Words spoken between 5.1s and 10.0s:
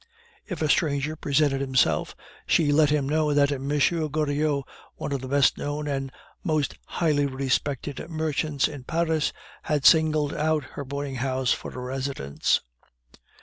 of the best known and most highly respected merchants in Paris, had